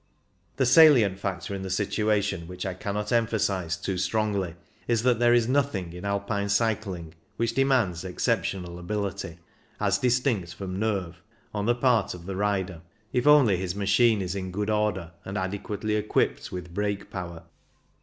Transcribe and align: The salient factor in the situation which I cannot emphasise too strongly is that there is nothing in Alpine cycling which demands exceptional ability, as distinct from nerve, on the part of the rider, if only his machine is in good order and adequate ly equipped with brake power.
The 0.55 0.65
salient 0.65 1.19
factor 1.19 1.53
in 1.53 1.61
the 1.61 1.69
situation 1.69 2.47
which 2.47 2.65
I 2.65 2.73
cannot 2.73 3.11
emphasise 3.11 3.77
too 3.77 3.99
strongly 3.99 4.55
is 4.87 5.03
that 5.03 5.19
there 5.19 5.35
is 5.35 5.47
nothing 5.47 5.93
in 5.93 6.05
Alpine 6.05 6.49
cycling 6.49 7.13
which 7.37 7.53
demands 7.53 8.03
exceptional 8.03 8.79
ability, 8.79 9.37
as 9.79 9.99
distinct 9.99 10.55
from 10.55 10.79
nerve, 10.79 11.21
on 11.53 11.67
the 11.67 11.75
part 11.75 12.15
of 12.15 12.25
the 12.25 12.35
rider, 12.35 12.81
if 13.13 13.27
only 13.27 13.57
his 13.57 13.75
machine 13.75 14.23
is 14.23 14.33
in 14.33 14.49
good 14.49 14.71
order 14.71 15.11
and 15.23 15.37
adequate 15.37 15.83
ly 15.83 15.93
equipped 15.93 16.51
with 16.51 16.73
brake 16.73 17.11
power. 17.11 17.43